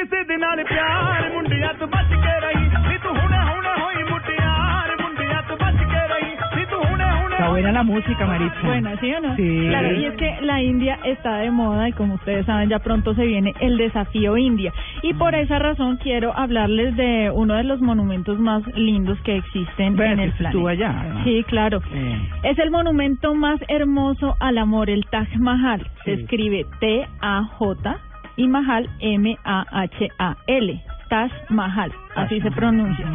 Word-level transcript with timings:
ਕਿਸੇ 0.00 0.22
ਦੇ 0.28 0.36
ਨਾਲ 0.36 0.62
ਪਿਆਰ 0.68 1.28
ਮੁੰਡਿਆਂ 1.32 1.72
ਤੋਂ 1.80 1.86
ਬਚ 1.88 2.14
ਕੇ 2.22 2.38
ਰਹੀ 2.44 2.64
ਨੀ 2.88 2.96
ਤੂੰ 3.02 3.12
ਹੁਣੇ 3.18 3.38
ਹੁਣੇ 3.48 3.72
ਹੋਈ 3.80 4.02
ਮੁਟਿਆਰ 4.10 4.94
ਮੁੰਡਿਆਂ 5.02 5.42
ਤੋਂ 5.48 5.56
ਬਚ 5.56 5.76
ਕੇ 5.92 6.06
ਰਹੀ 6.12 6.30
ਨੀ 6.56 6.64
ਤੂੰ 6.70 6.82
ਹੁਣੇ 6.84 7.10
ਹੁਣੇ 7.10 7.32
Está 7.36 7.48
buena 7.52 7.70
la 7.76 7.82
música, 7.86 8.26
Maritza. 8.28 8.62
Buena, 8.66 8.90
¿sí 9.00 9.08
o 9.16 9.18
no? 9.22 9.30
Sí. 9.38 9.46
Claro, 9.70 9.88
y 10.00 10.04
es 10.10 10.14
que 10.20 10.28
la 10.50 10.54
India 10.66 10.94
está 11.10 11.32
de 11.40 11.48
moda 11.56 11.88
y 11.90 11.92
como 11.98 12.14
ustedes 12.18 12.46
saben 12.50 12.70
ya 12.72 12.78
pronto 12.86 13.14
se 13.18 13.26
viene 13.30 13.52
el 13.66 13.76
desafío 13.82 14.32
India. 14.44 14.72
Y 15.08 15.12
por 15.22 15.30
Mm. 15.32 15.40
esa 15.42 15.58
razón 15.64 15.98
quiero 16.04 16.30
hablarles 16.44 16.96
de 17.02 17.10
uno 17.42 17.58
de 17.60 17.64
los 17.72 17.82
monumentos 17.90 18.40
más 18.48 18.70
lindos 18.86 19.20
que 19.28 19.36
existen 19.42 19.98
Bueno, 20.00 20.14
en 20.14 20.24
el 20.26 20.32
que 20.32 20.38
planeta. 20.38 20.48
estuvo 20.54 20.68
allá, 20.74 20.90
además. 21.02 21.24
Sí, 21.28 21.36
claro. 21.52 21.82
Eh, 22.02 22.16
Es 22.52 22.58
el 22.66 22.72
monumento 22.78 23.34
más 23.44 23.60
hermoso 23.78 24.34
al 24.48 24.58
amor, 24.66 24.88
el 24.96 25.04
Taj 25.16 25.36
Mahal. 25.50 25.86
Se 26.06 26.10
Sí. 26.16 26.20
escribe 26.22 26.64
T-A-J 26.86 27.96
y 28.36 28.46
Mahal 28.48 28.88
M-A-H-A-L. 29.00 30.82
Taj 31.08 31.30
Mahal, 31.50 31.92
así 32.16 32.40
se 32.40 32.50
pronuncia. 32.50 33.06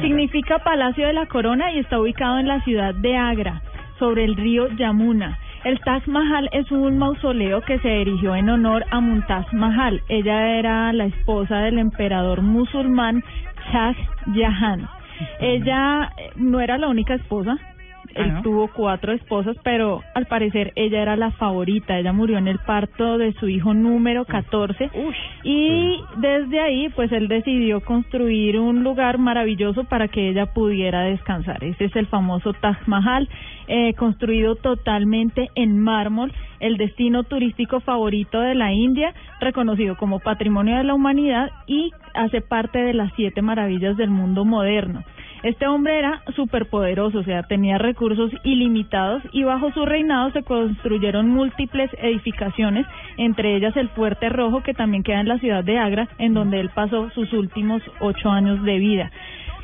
Significa 0.00 0.58
Palacio 0.58 1.06
de 1.06 1.14
la 1.14 1.26
Corona 1.26 1.72
y 1.72 1.78
está 1.78 1.98
ubicado 1.98 2.38
en 2.38 2.48
la 2.48 2.60
ciudad 2.62 2.94
de 2.94 3.16
Agra, 3.16 3.62
sobre 3.98 4.24
el 4.24 4.36
río 4.36 4.68
Yamuna. 4.76 5.38
El 5.64 5.78
Taj 5.80 6.06
Mahal 6.06 6.48
es 6.52 6.70
un 6.70 6.96
mausoleo 6.96 7.60
que 7.62 7.78
se 7.80 8.00
erigió 8.00 8.34
en 8.34 8.48
honor 8.48 8.84
a 8.90 9.00
Mumtaz 9.00 9.52
Mahal. 9.52 10.00
Ella 10.08 10.58
era 10.58 10.92
la 10.92 11.04
esposa 11.04 11.58
del 11.58 11.78
emperador 11.78 12.40
musulmán 12.40 13.22
Shah 13.70 13.94
Jahan. 14.34 14.88
Ella 15.38 16.12
eh, 16.16 16.30
no 16.36 16.60
era 16.60 16.78
la 16.78 16.88
única 16.88 17.14
esposa. 17.14 17.58
Ah, 18.16 18.22
Él 18.22 18.34
¿no? 18.34 18.42
tuvo 18.42 18.68
cuatro 18.68 19.12
esposas, 19.12 19.56
pero 19.62 20.02
al 20.14 20.26
parecer 20.26 20.72
ella 20.76 21.02
era 21.02 21.16
la 21.16 21.30
favorita. 21.32 21.98
Ella 21.98 22.12
murió 22.12 22.38
en 22.38 22.48
el 22.48 22.58
parto 22.58 23.18
de 23.18 23.32
su 23.34 23.48
hijo 23.48 23.74
número 23.74 24.24
14. 24.24 24.90
Y 25.44 26.00
desde 26.16 26.60
ahí, 26.60 26.88
pues 26.90 27.12
él 27.12 27.28
decidió 27.28 27.80
construir 27.80 28.58
un 28.58 28.82
lugar 28.82 29.18
maravilloso 29.18 29.84
para 29.84 30.08
que 30.08 30.28
ella 30.28 30.46
pudiera 30.46 31.02
descansar. 31.02 31.62
Ese 31.64 31.86
es 31.86 31.96
el 31.96 32.06
famoso 32.06 32.52
Taj 32.52 32.86
Mahal, 32.86 33.28
eh, 33.68 33.94
construido 33.94 34.56
totalmente 34.56 35.48
en 35.54 35.78
mármol, 35.78 36.32
el 36.58 36.76
destino 36.76 37.24
turístico 37.24 37.80
favorito 37.80 38.40
de 38.40 38.54
la 38.54 38.72
India, 38.72 39.14
reconocido 39.40 39.96
como 39.96 40.18
Patrimonio 40.18 40.76
de 40.76 40.84
la 40.84 40.94
Humanidad 40.94 41.50
y 41.66 41.92
hace 42.14 42.40
parte 42.40 42.80
de 42.80 42.94
las 42.94 43.12
siete 43.14 43.42
maravillas 43.42 43.96
del 43.96 44.10
mundo 44.10 44.44
moderno. 44.44 45.04
Este 45.42 45.66
hombre 45.66 45.98
era 45.98 46.22
superpoderoso, 46.36 47.18
o 47.20 47.22
sea, 47.22 47.42
tenía 47.44 47.78
recursos 47.78 48.30
ilimitados 48.44 49.22
y 49.32 49.42
bajo 49.44 49.72
su 49.72 49.86
reinado 49.86 50.30
se 50.32 50.42
construyeron 50.42 51.30
múltiples 51.30 51.90
edificaciones, 52.02 52.86
entre 53.16 53.56
ellas 53.56 53.76
el 53.76 53.88
Fuerte 53.90 54.28
Rojo 54.28 54.62
que 54.62 54.74
también 54.74 55.02
queda 55.02 55.20
en 55.20 55.28
la 55.28 55.38
ciudad 55.38 55.64
de 55.64 55.78
Agra, 55.78 56.08
en 56.18 56.34
donde 56.34 56.60
él 56.60 56.70
pasó 56.74 57.08
sus 57.10 57.32
últimos 57.32 57.82
ocho 58.00 58.30
años 58.30 58.62
de 58.64 58.78
vida. 58.78 59.10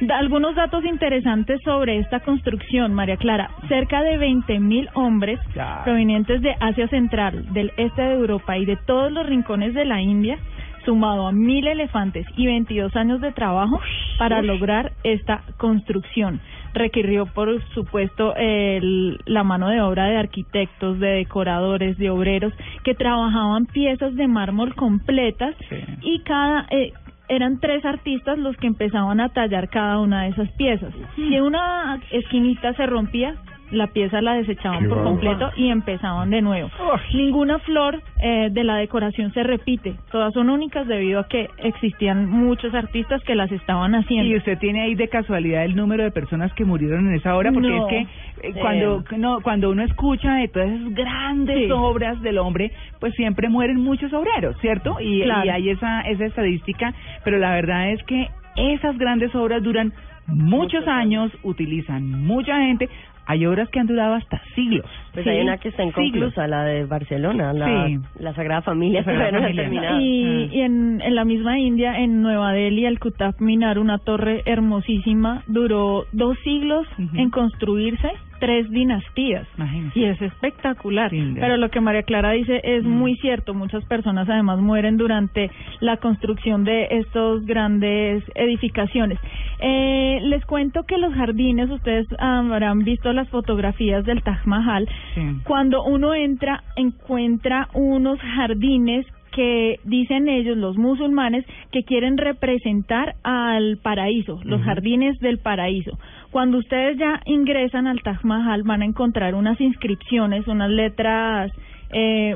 Da- 0.01 0.19
Algunos 0.19 0.55
datos 0.55 0.85
interesantes 0.85 1.61
sobre 1.63 1.99
esta 1.99 2.21
construcción, 2.21 2.93
María 2.95 3.17
Clara. 3.17 3.51
Cerca 3.69 4.03
de 4.03 4.19
20 4.19 4.59
mil 4.61 4.89
hombres 4.95 5.39
Claro. 5.53 5.85
provenientes 5.85 6.43
de 6.43 6.55
Asia 6.61 6.89
Central, 6.89 7.53
del 7.53 7.73
este 7.77 8.03
de 8.03 8.13
Europa 8.15 8.59
y 8.59 8.65
de 8.67 8.77
todos 8.77 9.11
los 9.13 9.27
rincones 9.27 9.73
de 9.75 9.85
la 9.87 10.01
India, 10.03 10.39
sumado 10.87 11.27
a 11.27 11.33
mil 11.33 11.67
elefantes 11.67 12.27
y 12.37 12.47
22 12.47 12.97
años 12.97 13.21
de 13.21 13.33
trabajo 13.33 13.79
para 14.19 14.41
lograr 14.41 14.93
esta 15.05 15.43
construcción. 15.59 16.41
Requirió, 16.73 17.27
por 17.27 17.63
supuesto, 17.75 18.35
el- 18.37 19.19
la 19.27 19.45
mano 19.45 19.69
de 19.69 19.81
obra 19.83 20.07
de 20.07 20.17
arquitectos, 20.17 20.99
de 20.99 21.09
decoradores, 21.09 21.99
de 21.99 22.09
obreros 22.11 22.53
que 22.85 22.95
trabajaban 22.95 23.67
piezas 23.67 24.15
de 24.15 24.27
mármol 24.29 24.75
completas 24.75 25.55
Sí. 25.69 25.77
y 26.03 26.21
cada 26.21 26.67
eh, 26.71 26.93
eran 27.29 27.59
tres 27.59 27.85
artistas 27.85 28.39
los 28.39 28.57
que 28.59 28.69
empezaban 28.69 29.21
a 29.21 29.31
tallar 29.31 29.69
cada 29.69 29.99
una 29.99 30.23
de 30.23 30.29
esas 30.29 30.49
piezas. 30.53 30.95
Si 31.17 31.41
una 31.41 31.99
esquinita 32.13 32.73
se 32.75 32.87
rompía, 32.87 33.35
la 33.71 33.89
pieza 33.89 34.21
la 34.21 34.35
desechaban 34.35 34.83
Qué 34.85 34.89
por 34.89 35.03
completo 35.03 35.51
y 35.57 35.69
empezaban 35.71 36.31
de 36.31 36.41
nuevo. 36.43 36.71
Uy. 36.79 37.17
Ninguna 37.17 37.59
flor 37.61 38.01
eh, 38.23 38.49
de 38.51 38.65
la 38.65 38.77
decoración 38.77 39.33
se 39.33 39.43
repite, 39.43 39.95
todas 40.11 40.33
son 40.35 40.51
únicas 40.51 40.87
debido 40.87 41.21
a 41.21 41.29
que 41.29 41.49
existían 41.59 42.31
muchos 42.31 42.75
artistas 42.75 43.23
que 43.25 43.35
las 43.35 43.51
estaban 43.53 43.95
haciendo. 43.95 44.31
Y 44.31 44.37
usted 44.37 44.59
tiene 44.59 44.83
ahí 44.83 44.95
de 44.95 45.09
casualidad 45.09 45.65
el 45.65 45.75
número 45.77 46.05
de 46.05 46.11
personas 46.11 46.53
que 46.55 46.65
murieron 46.65 47.09
en 47.09 47.15
esa 47.17 47.37
obra, 47.37 47.51
porque 47.53 47.69
No. 47.69 47.89
es 47.89 47.91
que 47.91 48.49
eh, 48.49 48.55
cuando 48.61 49.03
no, 49.17 49.41
cuando 49.41 49.71
uno 49.71 49.83
escucha 49.83 50.35
de 50.35 50.49
todas 50.49 50.69
esas 50.71 50.95
grandes 50.95 51.67
Sí. 51.67 51.71
obras 51.73 52.21
del 52.23 52.39
hombre, 52.39 52.71
pues 53.01 53.15
siempre 53.15 53.49
mueren 53.49 53.81
muchos 53.81 54.13
obreros, 54.13 54.57
¿cierto? 54.61 54.97
Y, 55.01 55.23
Claro. 55.23 55.45
y 55.47 55.49
hay 55.49 55.71
esa 55.71 56.01
esa 56.03 56.25
estadística, 56.25 56.95
pero 57.25 57.39
la 57.39 57.51
verdad 57.51 57.91
es 57.91 58.03
que 58.05 58.29
esas 58.57 58.97
grandes 58.99 59.35
obras 59.35 59.63
duran 59.63 59.93
muchos 60.29 60.87
años, 60.89 61.31
utilizan 61.43 62.11
mucha 62.25 62.59
gente. 62.61 62.89
Hay 63.29 63.45
obras 63.45 63.69
que 63.71 63.81
han 63.81 63.89
durado 63.89 64.15
hasta 64.15 64.41
siglos. 64.55 64.87
Pues 65.13 65.25
Sí, 65.25 65.31
hay 65.31 65.41
una 65.41 65.59
que 65.59 65.71
está 65.71 65.83
inconclusa, 65.83 66.47
la 66.47 66.63
de 66.63 66.85
Barcelona, 66.85 67.53
la, 67.53 67.87
Sí. 67.89 67.99
la 68.21 68.33
Sagrada 68.35 68.63
Familia, 68.63 69.01
La 69.01 69.05
Sagrada 69.05 69.33
no 69.33 69.43
Familia. 69.43 70.01
Y, 70.01 70.49
y 70.53 70.61
en, 70.61 71.01
en 71.01 71.15
la 71.17 71.25
misma 71.25 71.59
India, 71.59 71.99
en 71.99 72.23
Nueva 72.23 72.53
Delhi, 72.53 72.85
el 72.87 73.01
Qutb 73.01 73.41
Minar, 73.41 73.81
una 73.81 73.99
torre 73.99 74.43
hermosísima, 74.47 75.43
duró 75.49 76.05
dos 76.13 76.39
siglos 76.45 76.87
en 77.15 77.31
construirse, 77.31 78.13
tres 78.39 78.71
dinastías. 78.71 79.47
Y 79.95 80.05
es 80.05 80.21
espectacular. 80.23 81.11
Pero 81.11 81.57
lo 81.57 81.71
que 81.71 81.81
María 81.81 82.03
Clara 82.03 82.31
dice 82.33 82.61
es 82.63 82.85
Mm. 82.85 82.89
muy 82.89 83.17
cierto. 83.17 83.55
Muchas 83.55 83.85
personas 83.85 84.29
además 84.29 84.61
mueren 84.61 84.97
durante 84.97 85.51
la 85.81 85.97
construcción 85.99 86.65
de 86.65 86.89
estos 86.91 87.45
grandes 87.47 88.23
edificaciones. 88.35 89.19
Eh, 89.61 90.19
les 90.23 90.45
cuento 90.45 90.83
que 90.85 90.99
los 90.99 91.15
jardines, 91.15 91.71
ustedes 91.71 92.07
habrán 92.19 92.81
visto 92.85 93.13
las 93.13 93.29
fotografías 93.29 94.05
del 94.05 94.23
Taj 94.23 94.45
Mahal. 94.47 94.89
Sí. 95.15 95.23
Cuando 95.45 95.85
uno 95.85 96.15
entra, 96.15 96.63
encuentra 96.77 97.69
unos 97.75 98.19
jardines 98.21 99.07
que 99.37 99.81
dicen 99.85 100.31
ellos, 100.31 100.57
los 100.57 100.79
musulmanes, 100.79 101.45
que 101.71 101.83
quieren 101.83 102.17
representar 102.17 103.17
al 103.23 103.77
paraíso, 103.77 104.41
los 104.45 104.63
jardines 104.63 105.19
del 105.19 105.37
paraíso. 105.39 105.99
Cuando 106.31 106.57
ustedes 106.57 106.97
ya 106.97 107.21
ingresan 107.27 107.87
al 107.87 108.01
Taj 108.03 108.25
Mahal 108.25 108.63
van 108.63 108.81
a 108.81 108.87
encontrar 108.87 109.35
unas 109.35 109.61
inscripciones, 109.61 110.49
unas 110.49 110.71
letras 110.71 111.53
eh, 111.93 112.35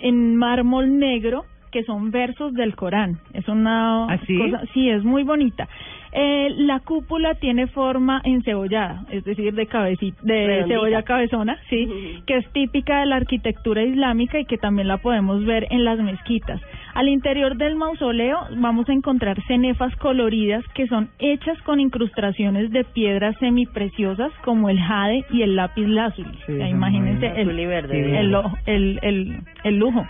en 0.00 0.36
mármol 0.36 0.98
negro 0.98 1.44
que 1.72 1.82
son 1.84 2.10
versos 2.12 2.54
del 2.54 2.76
Corán. 2.76 3.18
Es 3.32 3.48
una 3.48 4.04
¿Ah, 4.04 4.18
cosa, 4.18 4.62
sí, 4.72 4.88
es 4.88 5.02
muy 5.02 5.24
bonita. 5.24 5.68
Eh, 6.12 6.50
la 6.58 6.80
cúpula 6.80 7.34
tiene 7.36 7.66
forma 7.68 8.20
encebollada, 8.24 9.06
es 9.10 9.24
decir, 9.24 9.54
de 9.54 9.66
cabecita, 9.66 10.18
de 10.22 10.46
Redondita. 10.46 10.68
cebolla 10.68 11.02
cabezona, 11.02 11.58
sí, 11.70 11.88
que 12.26 12.36
es 12.36 12.52
típica 12.52 13.00
de 13.00 13.06
la 13.06 13.16
arquitectura 13.16 13.82
islámica 13.82 14.38
y 14.38 14.44
que 14.44 14.58
también 14.58 14.88
la 14.88 14.98
podemos 14.98 15.42
ver 15.46 15.66
en 15.70 15.84
las 15.84 15.98
mezquitas. 15.98 16.60
Al 16.94 17.08
interior 17.08 17.56
del 17.56 17.74
mausoleo 17.74 18.38
vamos 18.56 18.88
a 18.88 18.92
encontrar 18.92 19.42
cenefas 19.46 19.94
coloridas 19.96 20.62
que 20.74 20.86
son 20.86 21.08
hechas 21.18 21.60
con 21.62 21.80
incrustaciones 21.80 22.70
de 22.70 22.84
piedras 22.84 23.34
semipreciosas 23.38 24.30
como 24.44 24.68
el 24.68 24.78
jade 24.78 25.24
y 25.30 25.42
el 25.42 25.56
lápiz 25.56 25.86
lazuli. 25.86 26.38
Sí, 26.46 26.52
O 26.52 26.56
sea, 26.56 26.68
son 26.68 26.76
imagínense 26.76 27.26
el, 27.40 27.66
verde, 27.66 28.18
el, 28.18 28.34
el, 28.66 28.98
el, 29.02 29.40
el 29.64 29.78
lujo. 29.78 30.06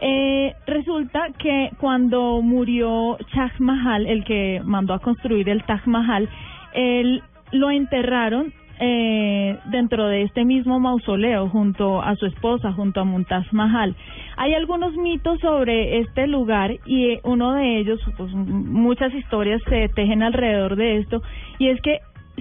Eh, 0.00 0.52
resulta 0.66 1.28
que 1.38 1.70
cuando 1.78 2.42
murió 2.42 3.16
Shah 3.32 3.52
Mahal, 3.58 4.06
el 4.06 4.24
que 4.24 4.60
mandó 4.64 4.94
a 4.94 4.98
construir 4.98 5.48
el 5.48 5.62
Taj 5.64 5.86
Mahal, 5.86 6.28
él 6.74 7.22
lo 7.52 7.70
enterraron 7.70 8.52
eh, 8.80 9.58
dentro 9.66 10.08
de 10.08 10.22
este 10.22 10.44
mismo 10.44 10.80
mausoleo 10.80 11.48
junto 11.48 12.02
a 12.02 12.16
su 12.16 12.26
esposa, 12.26 12.72
junto 12.72 13.00
a 13.00 13.04
Mumtaz 13.04 13.52
Mahal. 13.52 13.94
Hay 14.36 14.54
algunos 14.54 14.96
mitos 14.96 15.40
sobre 15.40 16.00
este 16.00 16.26
lugar 16.26 16.76
y 16.86 17.10
eh, 17.10 17.20
uno 17.24 17.52
de 17.52 17.78
ellos, 17.78 18.00
pues 18.16 18.32
muchas 18.32 19.14
historias 19.14 19.62
se 19.68 19.88
tejen 19.88 20.22
alrededor 20.22 20.76
de 20.76 20.98
esto, 20.98 21.22
y 21.58 21.68
es 21.68 21.80
que 21.82 22.00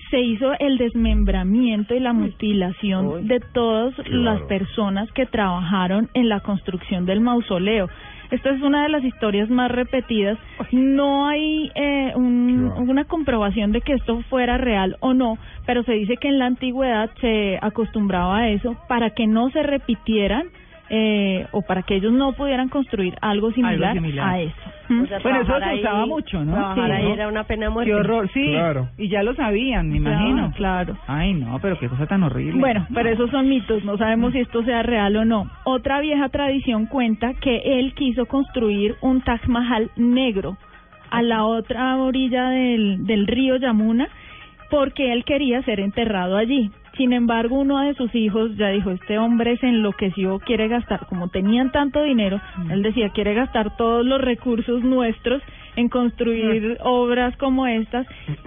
se 0.10 0.20
hizo 0.20 0.54
el 0.60 0.78
desmembramiento 0.78 1.94
y 1.94 2.00
la 2.00 2.14
mutilación 2.14 3.28
de 3.28 3.40
todas 3.40 3.94
las 4.08 4.42
personas 4.44 5.12
que 5.12 5.26
trabajaron 5.26 6.10
en 6.14 6.30
la 6.30 6.40
construcción 6.40 7.06
del 7.06 7.22
mausoleo. 7.22 7.90
Esta 8.34 8.50
es 8.50 8.62
una 8.62 8.84
de 8.84 8.90
las 8.90 9.04
historias 9.04 9.50
más 9.50 9.70
repetidas. 9.72 10.38
No 10.72 11.28
hay 11.28 11.72
eh, 11.76 12.14
un- 12.16 12.72
una 12.90 13.06
comprobación 13.06 13.72
de 13.72 13.82
que 13.82 13.94
esto 13.94 14.22
fuera 14.30 14.58
real 14.58 14.98
o 15.02 15.14
no, 15.14 15.38
pero 15.68 15.84
se 15.84 15.94
dice 15.94 16.18
que 16.18 16.30
en 16.30 16.40
la 16.40 16.48
antigüedad 16.48 17.10
se 17.22 17.60
acostumbraba 17.62 18.38
a 18.40 18.50
eso 18.50 18.76
para 18.88 19.12
que 19.12 19.28
no 19.28 19.50
se 19.52 19.62
repitieran 19.62 20.48
eh, 20.90 21.48
o 21.52 21.62
para 21.62 21.84
que 21.84 21.96
ellos 21.96 22.12
no 22.12 22.34
pudieran 22.34 22.70
construir 22.70 23.16
algo 23.22 23.52
similar, 23.52 23.94
similar. 23.94 24.28
a 24.30 24.42
eso. 24.42 24.63
O 24.90 25.06
sea, 25.08 25.20
Bueno, 25.20 25.42
eso 25.42 25.52
se 25.60 25.76
usaba 25.80 26.02
ahí- 26.04 26.10
mucho, 26.10 26.44
¿no? 26.44 26.54
Trabajar 26.54 26.86
Sí, 26.88 26.92
ahí 26.92 27.04
¿no? 27.08 27.14
era 27.14 27.28
una 27.30 27.44
pena 27.46 27.70
muerte. 27.70 27.90
Qué 27.92 27.96
horror, 27.96 28.30
sí. 28.34 28.46
Claro. 28.52 28.90
Y 28.98 29.08
ya 29.08 29.24
lo 29.24 29.34
sabían, 29.34 29.90
me 29.90 30.00
Claro, 30.00 30.16
imagino. 30.28 30.52
claro. 30.56 30.98
Ay, 31.08 31.34
no, 31.34 31.58
pero 31.62 31.80
qué 31.80 31.88
cosa 31.88 32.06
tan 32.06 32.24
horrible. 32.24 32.60
Bueno, 32.60 32.86
pero 32.94 33.10
esos 33.10 33.30
son 33.32 33.48
mitos, 33.48 33.84
no 33.86 33.98
sabemos 33.98 34.34
si 34.34 34.40
esto 34.40 34.64
sea 34.64 34.84
real 34.84 35.16
o 35.16 35.26
no. 35.26 35.50
Otra 35.64 36.02
vieja 36.02 36.28
tradición 36.30 36.86
cuenta 36.88 37.34
que 37.36 37.80
él 37.80 37.94
quiso 37.96 38.26
construir 38.26 38.96
un 39.02 39.22
Taj 39.22 39.48
Mahal 39.48 39.90
negro 39.96 40.58
a 41.12 41.22
la 41.22 41.46
otra 41.46 41.96
orilla 41.98 42.50
del, 42.50 43.06
del 43.06 43.26
río 43.28 43.56
Yamuna 43.58 44.08
porque 44.70 45.14
él 45.14 45.24
quería 45.24 45.62
ser 45.62 45.80
enterrado 45.80 46.36
allí. 46.36 46.72
Sin 46.98 47.12
embargo, 47.12 47.60
uno 47.60 47.80
de 47.80 47.96
sus 47.96 48.14
hijos 48.14 48.56
ya 48.56 48.68
dijo, 48.68 48.92
este 48.92 49.18
hombre 49.18 49.58
se 49.58 49.68
enloqueció, 49.68 50.40
quiere 50.40 50.68
gastar, 50.68 51.08
como 51.08 51.28
tenían 51.30 51.72
tanto 51.72 52.04
dinero, 52.04 52.40
él 52.70 52.84
decía, 52.84 53.10
quiere 53.10 53.34
gastar 53.34 53.76
todos 53.78 54.06
los 54.06 54.22
recursos 54.22 54.84
nuestros 54.84 55.42
en 55.76 55.90
construir 55.90 56.78
obras 56.84 57.36
como 57.38 57.66
estas 57.66 58.06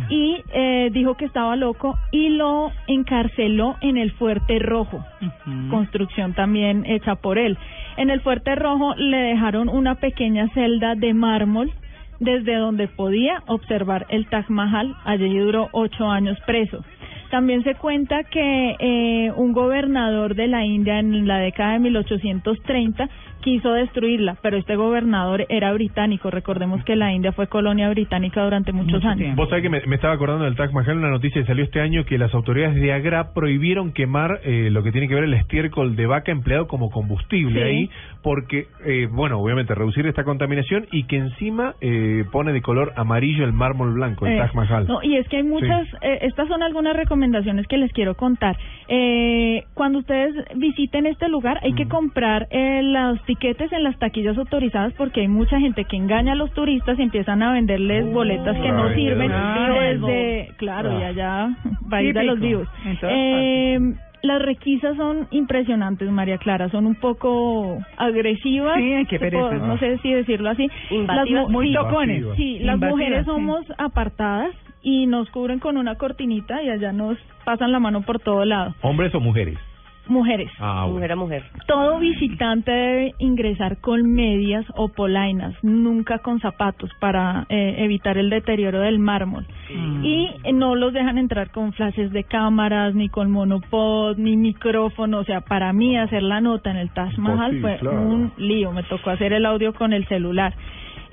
y 0.08 0.36
eh, 0.52 0.90
dijo 0.92 1.16
que 1.16 1.24
estaba 1.24 1.56
loco 1.56 1.98
y 2.12 2.28
lo 2.28 2.70
encarceló 2.86 3.76
en 3.80 3.96
el 3.96 4.12
Fuerte 4.12 4.60
Rojo 4.60 5.04
Ujú. 5.20 5.68
construcción 5.70 6.34
también 6.34 6.84
hecha 6.86 7.16
por 7.16 7.38
él. 7.38 7.58
En 7.96 8.10
el 8.10 8.20
Fuerte 8.20 8.54
Rojo 8.54 8.94
le 8.96 9.16
dejaron 9.16 9.68
una 9.68 9.96
pequeña 9.96 10.48
celda 10.50 10.94
de 10.94 11.14
mármol 11.14 11.72
desde 12.20 12.54
donde 12.56 12.88
podía 12.88 13.42
observar 13.46 14.06
el 14.08 14.26
Taj 14.26 14.48
Mahal. 14.48 14.94
Allí 15.04 15.36
duró 15.38 15.68
ocho 15.72 16.08
años 16.08 16.38
preso. 16.46 16.84
También 17.30 17.62
se 17.64 17.74
cuenta 17.74 18.24
que 18.24 18.76
eh, 18.78 19.32
un 19.36 19.52
gobernador 19.52 20.34
de 20.34 20.46
la 20.46 20.64
India 20.64 20.98
en 20.98 21.26
la 21.26 21.38
década 21.38 21.72
de 21.72 21.78
1830 21.80 23.08
quiso 23.42 23.72
destruirla, 23.72 24.36
pero 24.42 24.56
este 24.56 24.74
gobernador 24.74 25.46
era 25.48 25.72
británico. 25.72 26.30
Recordemos 26.30 26.82
que 26.84 26.96
la 26.96 27.12
India 27.12 27.30
fue 27.32 27.46
colonia 27.46 27.88
británica 27.90 28.42
durante 28.42 28.72
muchos 28.72 28.94
Mucho 28.94 29.06
años. 29.08 29.18
tiempo. 29.18 29.42
Vos 29.42 29.48
sabés 29.50 29.62
que 29.62 29.68
me, 29.70 29.86
me 29.86 29.94
estaba 29.96 30.14
acordando 30.14 30.44
del 30.46 30.56
Taj 30.56 30.72
Mahal, 30.72 30.98
una 30.98 31.10
noticia 31.10 31.40
que 31.42 31.46
salió 31.46 31.62
este 31.62 31.80
año 31.80 32.04
que 32.04 32.18
las 32.18 32.34
autoridades 32.34 32.74
de 32.74 32.92
Agra 32.92 33.32
prohibieron 33.34 33.92
quemar 33.92 34.40
eh, 34.44 34.68
lo 34.72 34.82
que 34.82 34.90
tiene 34.90 35.06
que 35.06 35.14
ver 35.14 35.24
el 35.24 35.34
estiércol 35.34 35.94
de 35.94 36.06
vaca 36.06 36.32
empleado 36.32 36.66
como 36.66 36.90
combustible 36.90 37.60
Sí. 37.60 37.66
ahí, 37.68 37.90
porque, 38.22 38.66
eh, 38.84 39.06
bueno, 39.10 39.38
obviamente 39.38 39.74
reducir 39.76 40.06
esta 40.06 40.24
contaminación 40.24 40.86
y 40.90 41.04
que 41.04 41.16
encima 41.18 41.74
eh, 41.80 42.24
pone 42.32 42.52
de 42.52 42.62
color 42.62 42.92
amarillo 42.96 43.44
el 43.44 43.52
mármol 43.52 43.92
blanco, 43.94 44.26
el 44.26 44.32
Eh, 44.34 44.38
Taj 44.38 44.54
Mahal. 44.54 44.86
No, 44.88 45.00
y 45.04 45.16
es 45.16 45.28
que 45.28 45.36
hay 45.36 45.42
muchas, 45.44 45.86
eh, 46.02 46.18
estas 46.22 46.48
son 46.48 46.62
algunas 46.64 46.96
recomendaciones 46.96 47.25
que 47.68 47.76
les 47.78 47.92
quiero 47.92 48.14
contar. 48.14 48.56
Eh, 48.88 49.64
cuando 49.74 49.98
ustedes 50.00 50.34
visiten 50.56 51.06
este 51.06 51.28
lugar 51.28 51.58
hay 51.62 51.72
que 51.74 51.86
comprar 51.88 52.46
eh, 52.50 52.80
los 52.82 53.22
tiquetes 53.24 53.72
en 53.72 53.82
las 53.82 53.98
taquillas 53.98 54.36
autorizadas 54.38 54.92
porque 54.94 55.20
hay 55.22 55.28
mucha 55.28 55.58
gente 55.58 55.84
que 55.84 55.96
engaña 55.96 56.32
a 56.32 56.36
los 56.36 56.52
turistas 56.52 56.98
y 56.98 57.02
empiezan 57.02 57.42
a 57.42 57.52
venderles 57.52 58.10
boletas 58.12 58.56
que 58.58 58.70
no 58.72 58.94
sirven 58.94 59.28
claro. 59.28 59.80
desde, 59.80 60.50
claro, 60.56 60.98
y 61.00 61.02
Ah. 61.02 61.06
allá, 61.08 61.48
país 61.90 62.14
de 62.14 62.24
los 62.24 62.40
vivos. 62.40 62.68
Eh, 63.02 63.78
las 64.22 64.42
requisas 64.42 64.96
son 64.96 65.28
impresionantes, 65.30 66.10
María 66.10 66.38
Clara, 66.38 66.68
son 66.70 66.86
un 66.86 66.94
poco 66.96 67.78
agresivas, 67.96 68.76
Sí, 68.78 69.06
qué 69.08 69.18
pereza. 69.18 69.52
no 69.56 69.78
sé 69.78 69.98
si 69.98 70.12
decirlo 70.12 70.50
así. 70.50 70.68
Invasivas. 70.90 71.30
Las 71.30 71.42
mu- 71.48 71.50
Muy 71.52 71.68
sí, 71.68 71.74
tocones. 71.74 72.24
Sí, 72.36 72.58
las 72.60 72.74
Invasivas, 72.74 72.90
mujeres 72.90 73.18
sí. 73.20 73.24
somos 73.26 73.64
apartadas 73.78 74.50
y 74.86 75.06
nos 75.08 75.28
cubren 75.30 75.58
con 75.58 75.76
una 75.78 75.96
cortinita 75.96 76.62
y 76.62 76.70
allá 76.70 76.92
nos 76.92 77.18
pasan 77.44 77.72
la 77.72 77.80
mano 77.80 78.02
por 78.02 78.20
todo 78.20 78.44
lado. 78.44 78.72
¿Hombres 78.82 79.12
o 79.16 79.20
mujeres? 79.20 79.58
Mujeres. 80.06 80.48
Ah, 80.60 80.86
Mujer 80.88 81.10
a 81.10 81.16
mujer. 81.16 81.42
Todo 81.66 81.98
visitante 81.98 82.70
debe 82.70 83.14
ingresar 83.18 83.78
con 83.78 84.08
medias 84.12 84.64
o 84.76 84.86
polainas, 84.86 85.56
nunca 85.64 86.20
con 86.20 86.38
zapatos 86.38 86.88
para 87.00 87.46
eh, 87.48 87.74
evitar 87.78 88.16
el 88.16 88.30
deterioro 88.30 88.78
del 88.78 89.00
mármol. 89.00 89.44
Mm. 89.74 90.04
Y 90.04 90.28
no 90.54 90.76
los 90.76 90.92
dejan 90.92 91.18
entrar 91.18 91.50
con 91.50 91.72
flashes 91.72 92.12
de 92.12 92.22
cámaras, 92.22 92.94
ni 92.94 93.08
con 93.08 93.32
monopod, 93.32 94.16
ni 94.18 94.36
micrófono. 94.36 95.18
O 95.18 95.24
sea, 95.24 95.40
para 95.40 95.72
mí 95.72 95.98
hacer 95.98 96.22
la 96.22 96.40
nota 96.40 96.70
en 96.70 96.76
el 96.76 96.90
Taj 96.90 97.18
Mahal 97.18 97.56
Imposible, 97.56 97.60
fue 97.60 97.78
claro. 97.80 98.02
un 98.02 98.32
lío. 98.36 98.70
Me 98.70 98.84
tocó 98.84 99.10
hacer 99.10 99.32
el 99.32 99.44
audio 99.44 99.74
con 99.74 99.92
el 99.92 100.06
celular. 100.06 100.54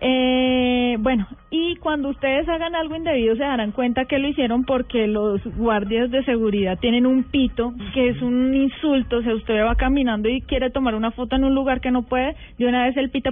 Eh, 0.05 0.97
bueno, 0.99 1.25
y 1.49 1.77
cuando 1.77 2.09
ustedes 2.09 2.47
hagan 2.49 2.75
algo 2.75 2.97
indebido 2.97 3.37
se 3.37 3.43
darán 3.43 3.71
cuenta 3.71 4.03
que 4.03 4.19
lo 4.19 4.27
hicieron 4.27 4.65
porque 4.65 5.07
los 5.07 5.41
guardias 5.55 6.11
de 6.11 6.25
seguridad 6.25 6.77
tienen 6.77 7.05
un 7.05 7.23
pito 7.23 7.73
que 7.93 8.09
es 8.09 8.21
un 8.21 8.53
insulto. 8.53 9.17
O 9.17 9.21
sea, 9.21 9.33
usted 9.33 9.63
va 9.63 9.75
caminando 9.75 10.27
y 10.27 10.41
quiere 10.41 10.71
tomar 10.71 10.95
una 10.95 11.11
foto 11.11 11.37
en 11.37 11.45
un 11.45 11.55
lugar 11.55 11.79
que 11.79 11.91
no 11.91 12.03
puede, 12.03 12.35
de 12.57 12.65
una 12.65 12.85
vez 12.85 12.97
el 12.97 13.11
pito. 13.11 13.31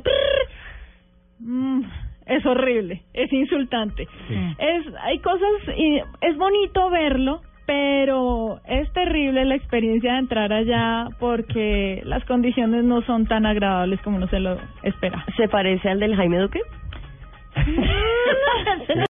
Mm, 1.39 1.81
es 2.27 2.45
horrible, 2.45 3.01
es 3.13 3.33
insultante. 3.33 4.07
Sí. 4.29 4.35
Es, 4.57 4.85
hay 5.01 5.19
cosas, 5.19 5.51
y 5.75 5.99
es 6.21 6.37
bonito 6.37 6.89
verlo, 6.89 7.41
pero 7.65 8.59
es 8.65 8.91
terrible 8.93 9.45
la 9.45 9.55
experiencia 9.55 10.13
de 10.13 10.19
entrar 10.19 10.51
allá 10.51 11.07
porque 11.19 12.01
las 12.05 12.23
condiciones 12.25 12.83
no 12.83 13.01
son 13.03 13.25
tan 13.25 13.45
agradables 13.45 14.01
como 14.01 14.17
uno 14.17 14.27
se 14.27 14.39
lo 14.39 14.57
espera. 14.83 15.25
¿Se 15.37 15.47
parece 15.47 15.89
al 15.89 15.99
del 15.99 16.15
Jaime 16.15 16.39
Duque? 16.39 16.59